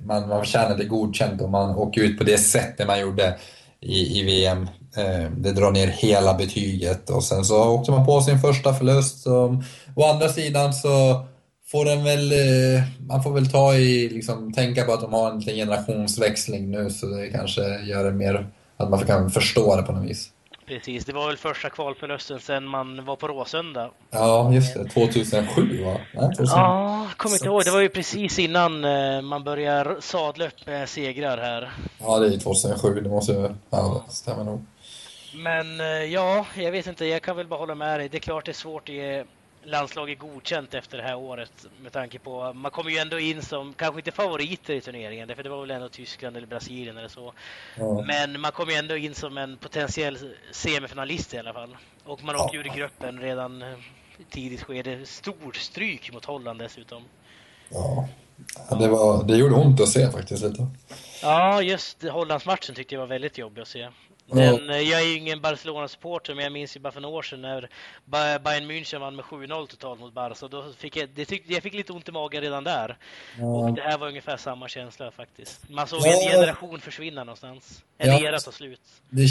[0.02, 3.36] man, man förtjänar inte godkänt om man åker ut på det sättet man gjorde
[3.82, 4.68] i, i VM.
[4.98, 9.22] Eh, det drar ner hela betyget och sen så åkte man på sin första förlust.
[9.22, 9.62] Så,
[9.96, 11.26] å andra sidan så
[11.72, 15.32] får den väl, eh, man får väl ta i, liksom, tänka på att de har
[15.32, 19.92] en generationsväxling nu så det kanske gör det mer, att man kan förstå det på
[19.92, 20.30] något vis.
[20.70, 23.92] Precis, det var väl första kvalförlusten sen man var på Råsunda.
[24.10, 24.90] Ja, just det.
[24.90, 25.98] 2007 va?
[26.14, 26.46] Nej, 2000...
[26.46, 27.64] Ja, kommer inte ihåg.
[27.66, 31.72] Det var ju precis innan eh, man börjar sadla upp med segrar här.
[32.00, 33.02] Ja, det är 2007.
[33.02, 34.66] Det måste ju ja, stämma nog.
[35.36, 35.80] Men
[36.12, 37.06] ja, jag vet inte.
[37.06, 38.10] Jag kan väl bara hålla med dig.
[38.10, 39.24] Det är klart det är svårt att ge
[39.64, 43.74] landslaget godkänt efter det här året med tanke på man kommer ju ändå in som
[43.74, 47.34] kanske inte favoriter i turneringen för det var väl ändå Tyskland eller Brasilien eller så.
[47.76, 48.04] Ja.
[48.08, 50.18] Men man kommer ju ändå in som en potentiell
[50.52, 51.78] semifinalist i alla fall.
[52.04, 52.64] Och man åkte ja.
[52.64, 53.64] ur gruppen redan
[54.30, 55.06] tidigt skede.
[55.06, 57.04] Stort stryk mot Holland dessutom.
[57.70, 58.08] Ja,
[58.70, 60.68] ja det, var, det gjorde ont att se faktiskt lite.
[61.22, 63.90] Ja, just Hollandsmatchen tyckte jag var väldigt jobbig att se.
[64.32, 67.22] Den, eh, jag är ju ingen Barcelona-supporter, men jag minns ju bara för några år
[67.22, 67.70] sedan när
[68.40, 70.48] Bayern München vann med 7-0 totalt mot Barca.
[70.48, 72.98] Då fick jag, det tyckte, jag fick lite ont i magen redan där.
[73.40, 73.46] Ja.
[73.46, 75.70] Och det här var ungefär samma känsla faktiskt.
[75.70, 76.22] Man såg ja.
[76.24, 77.84] en generation försvinna någonstans.
[77.98, 78.20] En ja.
[78.20, 78.82] era ta slut.
[79.10, 79.28] Det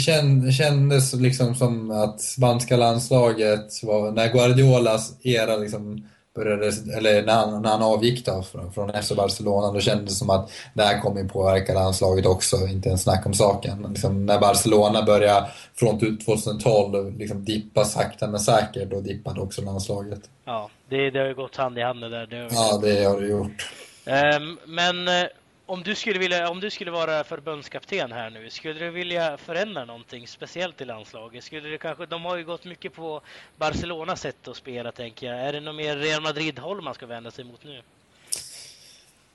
[0.51, 6.09] kändes liksom som att spanska landslaget var, när Guardiolas era liksom
[6.39, 10.15] började, eller när han, när han avgick då från, från FC Barcelona, då kändes det
[10.15, 13.85] som att det här kommer påverka landslaget också, inte en snack om saken.
[13.89, 20.19] Liksom, när Barcelona började från 2012 liksom dippa sakta men säkert, då dippade också landslaget.
[20.45, 22.27] Ja, det, det har ju gått hand i hand det där.
[22.27, 23.71] Det ja, det har det gjort.
[24.05, 25.27] Um, men eh,
[25.69, 29.85] om du skulle vilja, om du skulle vara förbundskapten här nu, skulle du vilja förändra
[29.85, 31.43] någonting speciellt i landslaget?
[31.43, 33.21] Skulle du kanske, de har ju gått mycket på
[33.57, 35.39] Barcelonas sätt att spela tänker jag.
[35.39, 37.81] Är det något mer Real Madrid-håll man ska vända sig mot nu?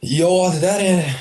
[0.00, 1.16] Ja, det där är,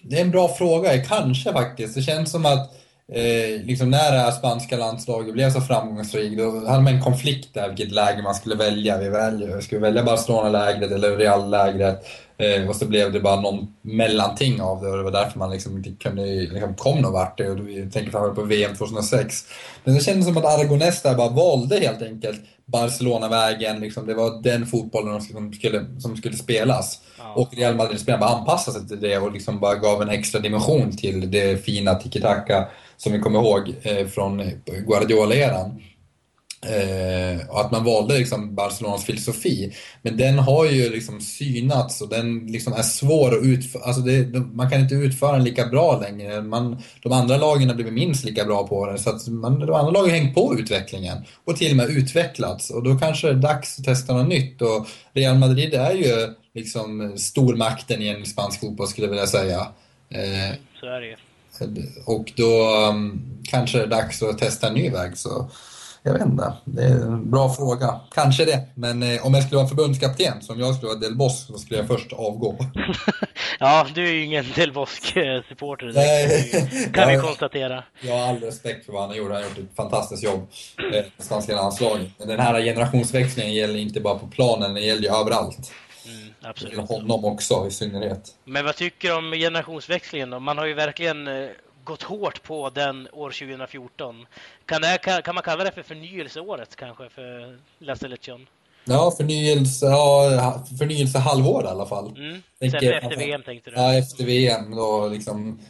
[0.00, 1.04] det är en bra fråga.
[1.04, 1.94] Kanske faktiskt.
[1.94, 6.66] Det känns som att eh, liksom när det här spanska landslaget blev så framgångsrikt, då
[6.66, 8.98] hade man en konflikt där vilket läger man skulle välja.
[8.98, 12.06] Vi väljer, skulle välja Barcelona-lägret eller Real-lägret.
[12.38, 15.50] Eh, och så blev det bara någon mellanting av det och det var därför man
[15.50, 17.40] liksom inte kunde, liksom kom någon vart.
[17.40, 17.46] Och
[17.92, 19.44] tänker framförallt på VM 2006.
[19.84, 22.40] Men det kändes som att Aragonés där bara valde helt enkelt
[22.72, 23.80] Barcelona-vägen.
[23.80, 27.00] Liksom, det var den fotbollen som skulle, som skulle spelas.
[27.18, 27.32] Ja.
[27.34, 30.96] Och Real Madrid-spelarna bara anpassade sig till det och liksom bara gav en extra dimension
[30.96, 34.42] till det fina tiki-taka som vi kommer ihåg eh, från
[34.86, 35.82] Guardiola-eran.
[36.66, 39.72] Eh, och att man valde liksom Barcelonas filosofi.
[40.02, 43.82] Men den har ju liksom synats och den liksom är svår att utföra.
[43.82, 46.42] Alltså det, man kan inte utföra den lika bra längre.
[46.42, 48.98] Man, de andra lagen har blivit minst lika bra på den.
[48.98, 52.70] Så att man, de andra lagen har hängt på utvecklingen och till och med utvecklats.
[52.70, 54.62] Och då kanske det är dags att testa något nytt.
[54.62, 59.66] Och Real Madrid är ju liksom stormakten i en spansk fotboll skulle jag vilja säga.
[60.10, 61.16] Eh, så är det ju.
[62.04, 65.18] Och då um, kanske det är dags att testa en ny väg.
[65.18, 65.50] Så
[66.06, 66.52] jag vet inte.
[66.64, 68.00] Det är en bra fråga.
[68.14, 68.68] Kanske det.
[68.74, 71.78] Men eh, om jag skulle vara förbundskapten, som jag skulle vara Del Boss, så skulle
[71.78, 72.56] jag först avgå.
[73.58, 75.86] ja, du är ju ingen Del Bosk-supporter.
[75.86, 77.84] Det kan vi konstatera.
[78.00, 79.32] Jag har all respekt för vad han har gjort.
[79.32, 80.48] Han har gjort ett fantastiskt jobb
[80.92, 82.06] eh, i svenska landslaget.
[82.18, 85.72] Men den här generationsväxlingen gäller inte bara på planen, den gäller ju överallt.
[86.06, 86.88] Mm, absolut.
[86.88, 88.34] Honom också i synnerhet.
[88.44, 90.40] Men vad tycker du om generationsväxlingen då?
[90.40, 91.48] Man har ju verkligen eh,
[91.86, 94.26] gått hårt på den år 2014.
[94.66, 98.46] Kan, det, kan, kan man kalla det för förnyelseåret kanske för La Selección?
[98.84, 102.16] Ja, förnyelse, ja, förnyelsehalvår i alla fall.
[102.16, 102.42] Mm.
[102.60, 103.76] Tänker, efter VM tänkte du?
[103.76, 104.70] Ja, efter VM.
[104.70, 105.60] Då liksom,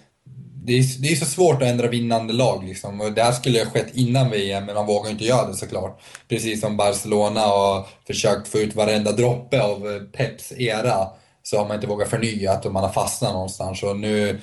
[0.65, 2.65] det, är, det är så svårt att ändra vinnande lag.
[2.65, 3.01] Liksom.
[3.01, 6.01] Och det här skulle ha skett innan VM, men man vågar inte göra det såklart.
[6.29, 11.09] Precis som Barcelona har försökt få ut varenda droppe av Peps era,
[11.43, 13.83] så har man inte vågat förnya och man har fastnat någonstans.
[13.83, 14.41] Och nu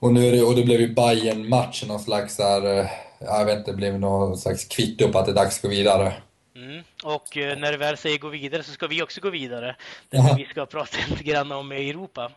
[0.00, 2.86] och, nu det, och det blev ju bayern match någon slags där, eh,
[3.18, 5.68] jag vet inte, det blev någon slags kvitto på att det är dags att gå
[5.68, 6.12] vidare.
[6.56, 6.82] Mm.
[7.04, 9.76] Och eh, när du väl säger gå vidare så ska vi också gå vidare.
[10.10, 12.32] Det vi ska prata lite grann om i Europa.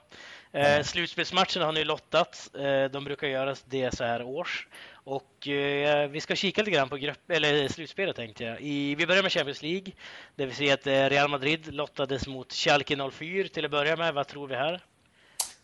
[0.53, 2.49] Eh, slutspelsmatcherna har nu lottat.
[2.55, 4.67] Eh, de brukar göra det så här års.
[5.03, 8.61] Och eh, vi ska kika lite grann på grupp, eller slutspelet tänkte jag.
[8.61, 9.93] I, vi börjar med Champions League.
[10.35, 14.13] Där vi ser att eh, Real Madrid lottades mot Schalke 04 till att börja med.
[14.13, 14.81] Vad tror vi här?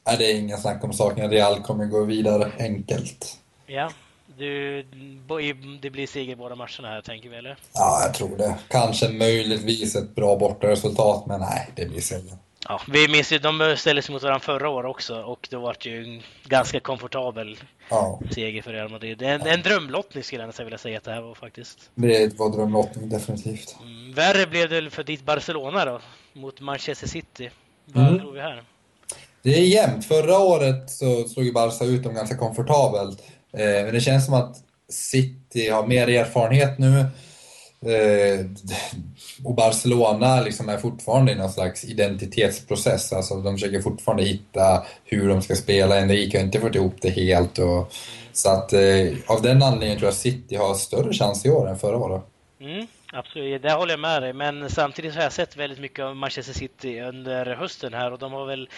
[0.08, 1.30] Nej, det är inga snack om saken.
[1.30, 3.38] Real kommer gå vidare enkelt.
[3.66, 3.92] Ja,
[4.38, 4.84] du,
[5.82, 7.58] det blir seger båda matcherna här, tänker vi, eller?
[7.74, 8.56] Ja, jag tror det.
[8.68, 12.38] Kanske möjligtvis ett bra bortaresultat, men nej, det blir seger.
[12.70, 16.04] Ja, vi minns ju, de ställdes mot varandra förra året också och det var ju
[16.04, 17.58] en ganska komfortabel
[17.90, 18.20] ja.
[18.32, 19.22] seger för Real Madrid.
[19.22, 19.48] En, ja.
[19.48, 21.90] en drömlottning skulle jag nästan vilja säga att det här var faktiskt.
[21.96, 23.78] Det var drömlottning, definitivt.
[23.82, 26.00] Mm, värre blev det för ditt Barcelona då,
[26.34, 27.50] mot Manchester City.
[27.86, 28.20] Vad mm.
[28.20, 28.64] tror vi här?
[29.44, 30.06] Det är jämnt.
[30.06, 33.24] Förra året så slog ju Barca ut dem ganska komfortabelt.
[33.54, 34.56] Eh, men det känns som att
[34.90, 37.06] City har mer erfarenhet nu.
[37.82, 38.46] Eh,
[39.44, 43.14] och Barcelona liksom är fortfarande i någon slags identitetsprocess.
[43.14, 46.00] Alltså de försöker fortfarande hitta hur de ska spela.
[46.00, 47.60] Enrique har inte fått ihop det helt.
[47.60, 47.94] Och,
[48.34, 51.80] så att eh, av den anledningen tror jag City har större chans i år än
[51.80, 52.22] förra året.
[52.60, 54.34] Mm, absolut, det håller jag med dig.
[54.34, 58.34] Men samtidigt har jag sett väldigt mycket av Manchester City under hösten här och de
[58.34, 58.70] har väl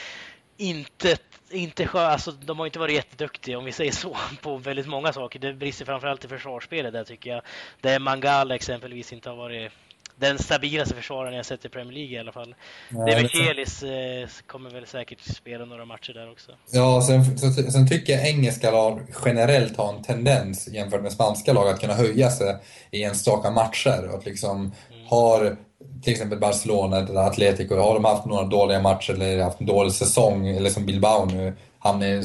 [0.59, 1.17] inte,
[1.51, 5.39] inte alltså, de har inte varit jätteduktiga om vi säger så på väldigt många saker.
[5.39, 7.41] Det brister framförallt i försvarsspelet där tycker jag.
[7.81, 9.71] Där Mangala exempelvis inte har varit
[10.15, 12.55] den stabilaste försvararen jag sett i Premier League i alla fall.
[12.89, 16.51] Ja, Devechelis eh, kommer väl säkert spela några matcher där också.
[16.71, 21.53] Ja, sen, sen, sen tycker jag engelska lag generellt har en tendens jämfört med spanska
[21.53, 22.57] lag att kunna höja sig
[22.91, 24.15] i enstaka matcher.
[24.15, 25.07] Att liksom mm.
[25.07, 25.57] har
[26.03, 29.93] till exempel Barcelona eller Atletico, har de haft några dåliga matcher eller haft en dålig
[29.93, 32.23] säsong, eller som Bilbao nu, hamnar i en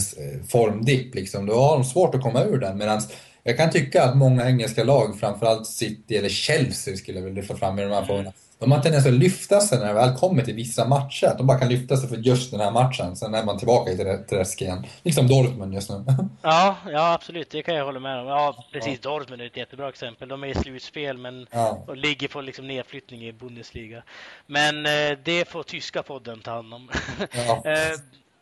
[0.49, 2.79] formdipp, liksom, då har de svårt att komma ur den.
[2.79, 3.01] Medan
[3.43, 7.57] jag kan tycka att många engelska lag, framförallt City eller Chelsea skulle jag vilja lyfta
[7.57, 10.43] fram i de här frågorna, de har tendens att lyfta sig när det väl kommer
[10.43, 11.27] till vissa matcher.
[11.27, 13.91] Att de bara kan lyfta sig för just den här matchen, sen är man tillbaka
[13.91, 14.87] i träsk igen.
[15.03, 16.05] Liksom Dortmund just nu.
[16.43, 18.27] Ja, ja absolut, det kan jag hålla med om.
[18.27, 18.99] Ja, precis.
[19.03, 19.11] Ja.
[19.11, 20.29] Dortmund är ett jättebra exempel.
[20.29, 21.85] De är i slutspel men ja.
[21.95, 24.03] ligger på liksom nedflyttning i Bundesliga.
[24.47, 26.91] Men eh, det får tyska podden ta hand om.
[27.33, 27.63] Ja.
[27.71, 27.99] eh,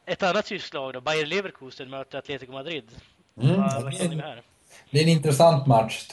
[0.06, 2.84] ett annat tyskt lag då, Bayer Leverkusen möter Atletico Madrid.
[3.42, 3.60] Mm.
[3.60, 4.42] Vad, vad känner vi här?
[4.90, 6.06] Det är en intressant match.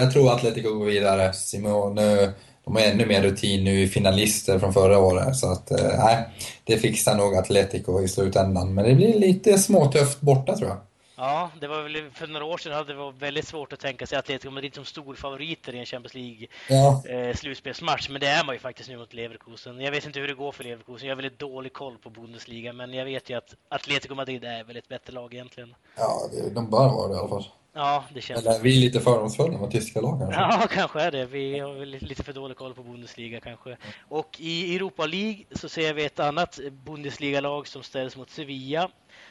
[0.00, 1.32] Jag tror Atletico går vidare.
[1.32, 2.32] Simone,
[2.66, 5.36] de har ännu mer rutin nu i finalister från förra året.
[5.36, 6.28] Så att, eh, nej,
[6.64, 8.74] det fixar nog Atletico i slutändan.
[8.74, 10.78] Men det blir lite småtufft borta tror jag.
[11.16, 14.06] Ja, det var väl för några år sedan hade det varit väldigt svårt att tänka
[14.06, 17.02] sig Atletico Madrid som storfavoriter i en Champions League ja.
[17.08, 18.10] eh.
[18.10, 19.80] Men det är man ju faktiskt nu mot Leverkusen.
[19.80, 21.08] Jag vet inte hur det går för Leverkusen.
[21.08, 24.64] Jag har väldigt dålig koll på Bundesliga, men jag vet ju att Atletico Madrid är
[24.64, 25.74] väl ett bättre lag egentligen.
[25.96, 27.46] Ja, de bör vara det i alla fall.
[27.76, 30.40] Ja, det känns Eller vi är lite fördomsfulla mot tyska lag kanske?
[30.40, 31.26] Ja, kanske är det.
[31.26, 33.76] Vi har lite för dålig koll på Bundesliga kanske.
[34.08, 38.88] Och i Europa League så ser vi ett annat Bundesliga-lag som ställs mot Sevilla.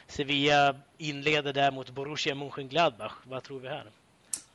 [0.08, 3.12] Sevilla inleder där mot Borussia Mönchengladbach.
[3.24, 3.84] Vad tror vi här?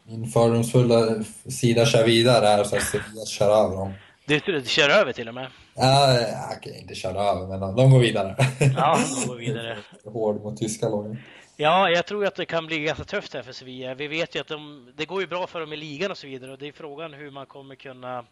[0.03, 3.93] Min fördomsfulla sida kör vidare här så att Sevilla kör över dem.
[4.25, 5.47] Du, kör över till och med?
[5.75, 6.17] Ja,
[6.57, 8.35] okej, inte kör över, men de går vidare.
[8.77, 9.77] Ja, de går vidare.
[10.05, 11.17] Hård mot tyska lagen.
[11.55, 13.93] Ja, jag tror att det kan bli ganska tufft här för Sevilla.
[13.93, 16.27] Vi vet ju att de, det går ju bra för dem i ligan och så
[16.27, 18.25] vidare och det är frågan hur man kommer kunna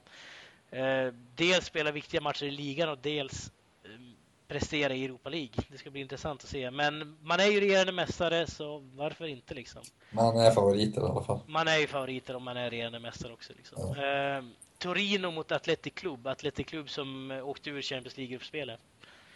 [0.71, 3.51] eh, dels spela viktiga matcher i ligan och dels
[3.83, 3.89] eh,
[4.47, 5.63] prestera i Europa League.
[5.71, 6.71] Det ska bli intressant att se.
[6.71, 9.81] Men man är ju regerande mästare, så varför inte liksom?
[10.11, 11.39] Man är favoriter i alla fall.
[11.47, 13.53] Man är ju favoriter om man är regerande mästare också.
[13.57, 13.95] Liksom.
[13.97, 14.37] Ja.
[14.37, 14.43] Eh,
[14.77, 16.27] Torino mot Athletic Club.
[16.27, 18.79] Athletic Club som åkte ur Champions League-gruppspelet.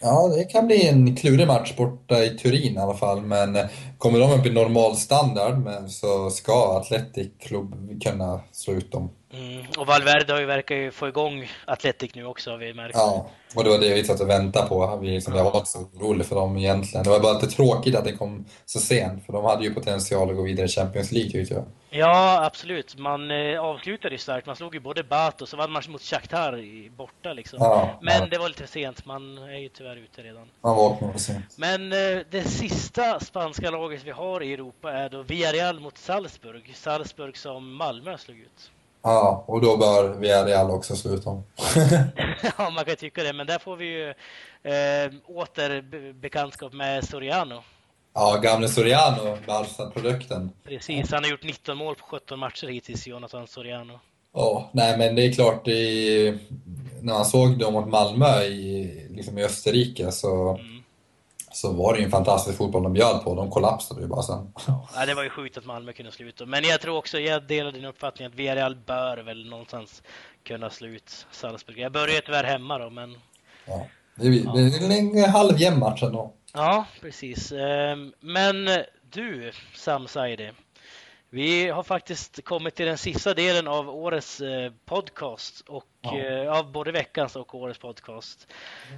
[0.05, 3.57] Ja, det kan bli en klurig match borta i Turin i alla fall, men
[3.97, 9.09] kommer de upp i normal standard så ska Athletic Club kunna slå ut dem.
[9.33, 9.65] Mm.
[9.77, 12.95] Och Valverde har ju verkar ju få igång Athletic nu också har vi märkt.
[12.95, 14.99] Ja, och det var det vi satt och väntade på.
[15.01, 17.03] Vi liksom, jag var inte så orolig för dem egentligen.
[17.03, 20.29] Det var bara lite tråkigt att det kom så sent, för de hade ju potential
[20.29, 21.63] att gå vidare i Champions League tyckte jag.
[21.89, 22.97] Ja, absolut.
[22.97, 24.47] Man eh, avslutade ju starkt.
[24.47, 27.59] Man slog ju både Bat och så vann man mot Shakhtar borta liksom.
[27.61, 28.27] Ja, Men ja.
[28.31, 29.05] det var lite sent.
[29.05, 30.47] Man är ju tyvärr ute redan.
[30.61, 31.45] Man vaknade sent.
[31.57, 36.71] Men eh, det sista spanska laget vi har i Europa är då Villarreal mot Salzburg.
[36.75, 38.71] Salzburg som Malmö slog ut.
[39.03, 41.29] Ja, och då bör Villarreal också sluta
[42.57, 45.81] ja, man kan tycka det, men där får vi ju eh, åter
[46.13, 47.63] bekantskap med Soriano.
[48.13, 50.51] Ja, gamle Soriano, Barca-produkten.
[50.63, 53.99] Precis, han har gjort 19 mål på 17 matcher hittills, Jonathan Soriano.
[54.33, 56.39] Ja, nej men det är klart, i,
[57.01, 60.82] när man såg dem mot Malmö i, liksom i Österrike så mm
[61.53, 63.35] så var det ju en fantastisk fotboll de bjöd på.
[63.35, 64.53] De kollapsade ju bara sen.
[64.67, 66.45] Ja, det var ju sjukt att Malmö kunde sluta.
[66.45, 70.03] Men jag tror också, jag delar din uppfattning att Villarreal bör väl någonstans
[70.43, 71.79] kunna slå ut Salzburg.
[71.79, 73.17] Jag börjar tyvärr hemma då, men...
[73.65, 74.51] Ja, det är, ja.
[74.51, 76.33] det är en halvjämn match ändå.
[76.53, 77.51] Ja, precis.
[77.51, 78.69] Ehm, men
[79.11, 80.51] du, Sam Saidi.
[81.33, 86.19] Vi har faktiskt kommit till den sista delen av årets eh, podcast och ja.
[86.19, 88.47] Eh, av både veckans och årets podcast.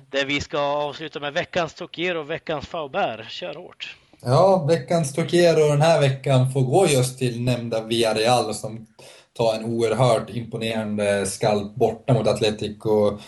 [0.09, 3.31] Där vi ska avsluta med veckans Tokier och veckans Faubert.
[3.31, 3.95] Kör hårt!
[4.21, 8.88] Ja, veckans Tokier den här veckan får gå just till nämnda Villarreal som
[9.33, 13.19] tar en oerhört imponerande skalp borta mot Atletico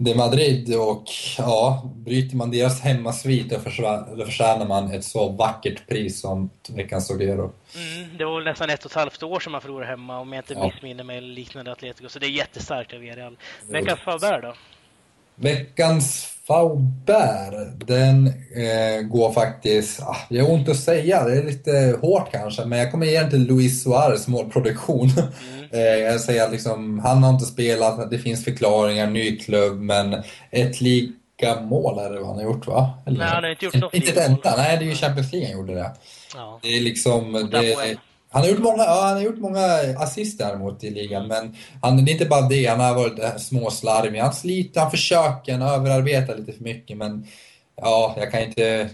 [0.00, 1.04] de Madrid och
[1.38, 3.58] ja, bryter man deras hemmasvit då
[4.24, 7.52] förtjänar man ett så vackert pris som veckans Sogero.
[7.76, 10.32] Mm, det var väl nästan ett och ett halvt år som man förlorade hemma om
[10.32, 10.66] jag inte ja.
[10.66, 13.36] missminner mig liknande Atletico, så det är jättestarkt av Villarreal.
[13.68, 14.54] Veckans Faber då?
[15.34, 21.98] Veckans Faubert, den eh, går faktiskt, ah, det är ont att säga, det är lite
[22.00, 25.10] hårt kanske, men jag kommer ge den till Luis Suarez målproduktion.
[25.10, 25.70] Mm.
[25.72, 30.22] eh, jag säger att liksom, han har inte spelat, det finns förklaringar, ny klubb, men
[30.50, 32.98] ett lika mål är det vad han har gjort va?
[33.06, 33.18] Eller?
[33.18, 35.48] Nej, han har inte gjort något Inte ett enda, nej det är ju Champions League
[35.48, 35.92] han gjorde det.
[36.34, 36.58] Ja.
[36.62, 37.96] Det är liksom, det,
[38.30, 39.64] han har gjort många, ja, han har gjort många
[39.98, 42.66] assist däremot i ligan, men han, det är inte bara det.
[42.66, 44.20] Han har varit småslarvig.
[44.20, 47.26] Han sliter, han försöker, han överarbetar lite för mycket, men
[47.76, 48.90] ja, jag kan inte...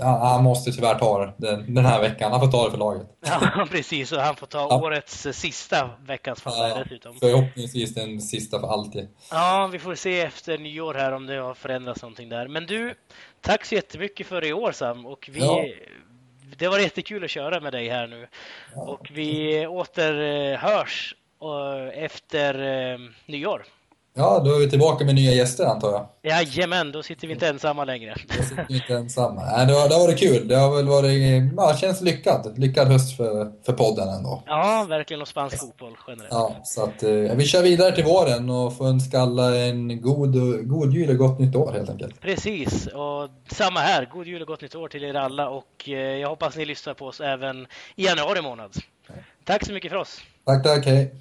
[0.00, 2.32] Han måste tyvärr ta det den, den här veckan.
[2.32, 3.06] Han får ta det för laget.
[3.26, 4.12] Ja, precis.
[4.12, 4.82] Och han får ta ja.
[4.82, 7.16] årets sista veckans fall ja, dessutom.
[7.20, 9.08] Förhoppningsvis den sista för alltid.
[9.30, 12.48] Ja, vi får se efter nyår här om det har förändrats någonting där.
[12.48, 12.94] Men du,
[13.40, 15.06] tack så jättemycket för i år Sam.
[15.06, 15.64] Och vi, ja
[16.58, 18.26] det var jättekul att köra med dig här nu.
[18.74, 22.54] Och vi återhörs eh, efter
[22.92, 23.64] eh, nyår.
[24.16, 26.06] Ja, då är vi tillbaka med nya gäster antar jag.
[26.22, 28.14] Jajamän, då sitter vi inte ensamma längre.
[28.36, 29.42] Då sitter vi inte ensamma.
[29.42, 30.48] Nej, det, har, det har varit kul.
[30.48, 32.58] Det har väl varit, ja, känns lyckat.
[32.58, 34.42] Lyckad höst för, för podden ändå.
[34.46, 35.22] Ja, verkligen.
[35.22, 36.28] Och spansk fotboll generellt.
[36.30, 40.34] Ja, så att eh, vi kör vidare till våren och får önska alla en god,
[40.68, 42.20] god jul och gott nytt år helt enkelt.
[42.20, 44.08] Precis, och samma här.
[44.12, 46.94] God jul och gott nytt år till er alla och eh, jag hoppas ni lyssnar
[46.94, 48.72] på oss även i januari månad.
[49.44, 50.20] Tack så mycket för oss.
[50.46, 50.86] Tack, tack.
[50.86, 51.14] Hej.